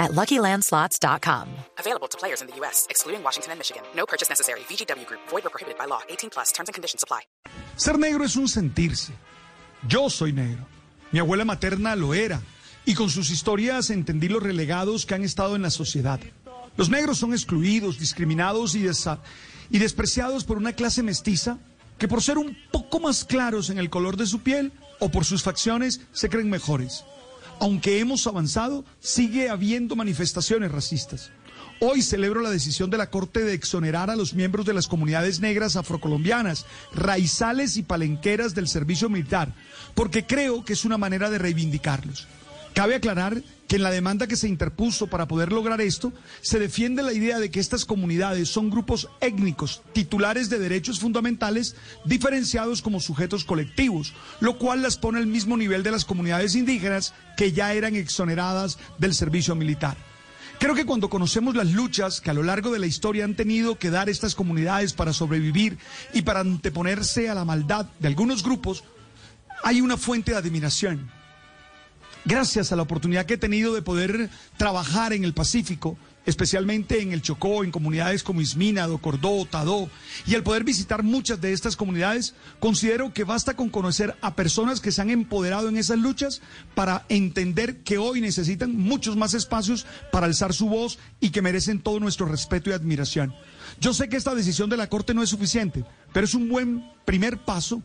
at 0.00 0.10
LuckyLandSlots.com. 0.12 1.46
Available 1.78 2.08
to 2.08 2.18
players 2.18 2.40
in 2.42 2.48
the 2.48 2.56
U.S., 2.60 2.86
excluding 2.90 3.22
Washington 3.22 3.52
and 3.52 3.58
Michigan. 3.60 3.82
No 3.94 4.04
purchase 4.06 4.28
necessary. 4.28 4.60
VGW 4.68 5.06
Group. 5.06 5.20
Void 5.30 5.46
or 5.46 5.50
prohibited 5.50 5.78
by 5.78 5.86
law. 5.86 6.00
18 6.08 6.30
plus. 6.30 6.50
Terms 6.52 6.68
and 6.68 6.74
conditions 6.74 7.04
apply. 7.04 7.20
Ser 7.76 7.96
negro 7.98 8.24
es 8.24 8.34
un 8.36 8.48
sentirse. 8.48 9.12
Yo 9.86 10.10
soy 10.10 10.32
negro. 10.32 10.66
Mi 11.12 11.20
abuela 11.20 11.44
materna 11.44 11.94
lo 11.94 12.14
era. 12.14 12.40
Y 12.86 12.94
con 12.94 13.10
sus 13.10 13.30
historias 13.30 13.90
entendí 13.90 14.28
los 14.28 14.42
relegados 14.42 15.04
que 15.06 15.14
han 15.14 15.22
estado 15.22 15.54
en 15.54 15.62
la 15.62 15.70
sociedad. 15.70 16.18
Los 16.76 16.88
negros 16.88 17.18
son 17.18 17.32
excluidos, 17.32 17.98
discriminados 17.98 18.74
y, 18.74 18.82
desa- 18.84 19.20
y 19.70 19.78
despreciados 19.78 20.44
por 20.44 20.56
una 20.56 20.72
clase 20.72 21.02
mestiza 21.02 21.58
que 21.98 22.08
por 22.08 22.22
ser 22.22 22.38
un 22.38 22.56
poco 22.72 22.98
más 23.00 23.24
claros 23.26 23.68
en 23.68 23.78
el 23.78 23.90
color 23.90 24.16
de 24.16 24.26
su 24.26 24.40
piel 24.40 24.72
o 24.98 25.10
por 25.10 25.24
sus 25.26 25.42
facciones 25.42 26.00
se 26.12 26.30
creen 26.30 26.48
mejores. 26.48 27.04
Aunque 27.60 28.00
hemos 28.00 28.26
avanzado, 28.26 28.84
sigue 29.00 29.50
habiendo 29.50 29.94
manifestaciones 29.94 30.72
racistas. 30.72 31.30
Hoy 31.82 32.02
celebro 32.02 32.40
la 32.40 32.50
decisión 32.50 32.90
de 32.90 32.98
la 32.98 33.10
Corte 33.10 33.44
de 33.44 33.54
exonerar 33.54 34.10
a 34.10 34.16
los 34.16 34.34
miembros 34.34 34.66
de 34.66 34.74
las 34.74 34.88
comunidades 34.88 35.40
negras 35.40 35.76
afrocolombianas, 35.76 36.66
raizales 36.92 37.76
y 37.76 37.82
palenqueras 37.82 38.54
del 38.54 38.68
servicio 38.68 39.08
militar, 39.08 39.54
porque 39.94 40.26
creo 40.26 40.64
que 40.64 40.72
es 40.72 40.84
una 40.84 40.98
manera 40.98 41.30
de 41.30 41.38
reivindicarlos. 41.38 42.28
Cabe 42.74 42.94
aclarar 42.94 43.42
que 43.70 43.76
en 43.76 43.84
la 43.84 43.92
demanda 43.92 44.26
que 44.26 44.34
se 44.34 44.48
interpuso 44.48 45.06
para 45.06 45.28
poder 45.28 45.52
lograr 45.52 45.80
esto, 45.80 46.12
se 46.40 46.58
defiende 46.58 47.04
la 47.04 47.12
idea 47.12 47.38
de 47.38 47.52
que 47.52 47.60
estas 47.60 47.84
comunidades 47.84 48.48
son 48.48 48.68
grupos 48.68 49.08
étnicos, 49.20 49.82
titulares 49.92 50.50
de 50.50 50.58
derechos 50.58 50.98
fundamentales, 50.98 51.76
diferenciados 52.04 52.82
como 52.82 52.98
sujetos 52.98 53.44
colectivos, 53.44 54.12
lo 54.40 54.58
cual 54.58 54.82
las 54.82 54.96
pone 54.96 55.18
al 55.18 55.28
mismo 55.28 55.56
nivel 55.56 55.84
de 55.84 55.92
las 55.92 56.04
comunidades 56.04 56.56
indígenas 56.56 57.14
que 57.36 57.52
ya 57.52 57.72
eran 57.72 57.94
exoneradas 57.94 58.76
del 58.98 59.14
servicio 59.14 59.54
militar. 59.54 59.96
Creo 60.58 60.74
que 60.74 60.84
cuando 60.84 61.08
conocemos 61.08 61.54
las 61.54 61.70
luchas 61.70 62.20
que 62.20 62.30
a 62.30 62.34
lo 62.34 62.42
largo 62.42 62.72
de 62.72 62.80
la 62.80 62.86
historia 62.86 63.24
han 63.24 63.36
tenido 63.36 63.78
que 63.78 63.90
dar 63.90 64.08
estas 64.08 64.34
comunidades 64.34 64.92
para 64.94 65.12
sobrevivir 65.12 65.78
y 66.12 66.22
para 66.22 66.40
anteponerse 66.40 67.30
a 67.30 67.34
la 67.34 67.44
maldad 67.44 67.86
de 67.98 68.08
algunos 68.08 68.42
grupos, 68.42 68.82
hay 69.62 69.80
una 69.80 69.96
fuente 69.96 70.32
de 70.32 70.38
admiración 70.38 71.19
gracias 72.30 72.70
a 72.70 72.76
la 72.76 72.82
oportunidad 72.82 73.26
que 73.26 73.34
he 73.34 73.38
tenido 73.38 73.74
de 73.74 73.82
poder 73.82 74.30
trabajar 74.56 75.12
en 75.12 75.24
el 75.24 75.34
Pacífico, 75.34 75.98
especialmente 76.24 77.02
en 77.02 77.12
el 77.12 77.22
Chocó, 77.22 77.64
en 77.64 77.72
comunidades 77.72 78.22
como 78.22 78.40
Ismina, 78.40 78.86
Docordó, 78.86 79.44
Tadó, 79.46 79.90
y 80.28 80.36
al 80.36 80.44
poder 80.44 80.62
visitar 80.62 81.02
muchas 81.02 81.40
de 81.40 81.52
estas 81.52 81.74
comunidades, 81.74 82.36
considero 82.60 83.12
que 83.12 83.24
basta 83.24 83.56
con 83.56 83.68
conocer 83.68 84.16
a 84.20 84.36
personas 84.36 84.80
que 84.80 84.92
se 84.92 85.02
han 85.02 85.10
empoderado 85.10 85.68
en 85.68 85.76
esas 85.76 85.98
luchas 85.98 86.40
para 86.76 87.04
entender 87.08 87.78
que 87.78 87.98
hoy 87.98 88.20
necesitan 88.20 88.76
muchos 88.76 89.16
más 89.16 89.34
espacios 89.34 89.84
para 90.12 90.26
alzar 90.26 90.54
su 90.54 90.68
voz 90.68 91.00
y 91.18 91.30
que 91.30 91.42
merecen 91.42 91.80
todo 91.80 91.98
nuestro 91.98 92.26
respeto 92.26 92.70
y 92.70 92.74
admiración. 92.74 93.34
Yo 93.80 93.92
sé 93.92 94.08
que 94.08 94.16
esta 94.16 94.36
decisión 94.36 94.70
de 94.70 94.76
la 94.76 94.88
Corte 94.88 95.14
no 95.14 95.24
es 95.24 95.30
suficiente, 95.30 95.84
pero 96.12 96.26
es 96.26 96.34
un 96.34 96.48
buen 96.48 96.92
primer 97.04 97.44
paso 97.44 97.82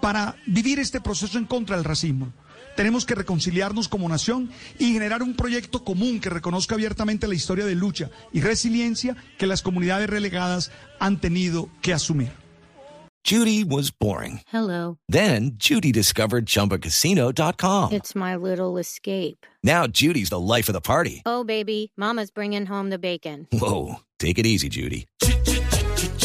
para 0.00 0.36
vivir 0.46 0.78
este 0.78 1.00
proceso 1.00 1.38
en 1.38 1.46
contra 1.46 1.74
del 1.74 1.84
racismo. 1.84 2.32
Tenemos 2.80 3.04
que 3.04 3.14
reconciliarnos 3.14 3.88
como 3.88 4.08
nación 4.08 4.50
y 4.78 4.94
generar 4.94 5.22
un 5.22 5.34
proyecto 5.34 5.84
común 5.84 6.18
que 6.18 6.30
reconozca 6.30 6.76
abiertamente 6.76 7.28
la 7.28 7.34
historia 7.34 7.66
de 7.66 7.74
lucha 7.74 8.08
y 8.32 8.40
resiliencia 8.40 9.14
que 9.36 9.46
las 9.46 9.60
comunidades 9.60 10.08
relegadas 10.08 10.70
han 10.98 11.20
tenido 11.20 11.68
que 11.82 11.92
asumir. 11.92 12.30
Judy 13.22 13.64
was 13.64 13.90
boring. 13.90 14.40
Hello. 14.50 14.96
Then 15.10 15.58
Judy 15.58 15.92
discovered 15.92 16.46
ChumbaCasino.com. 16.46 17.92
It's 17.92 18.14
my 18.14 18.34
little 18.34 18.78
escape. 18.78 19.44
Now 19.62 19.86
Judy's 19.86 20.30
the 20.30 20.40
life 20.40 20.70
of 20.70 20.72
the 20.72 20.80
party. 20.80 21.20
Oh, 21.26 21.44
baby, 21.44 21.92
Mama's 21.98 22.30
bringing 22.30 22.64
home 22.64 22.88
the 22.88 22.98
bacon. 22.98 23.46
Whoa, 23.52 23.96
take 24.18 24.38
it 24.38 24.46
easy, 24.46 24.70
Judy. 24.70 25.06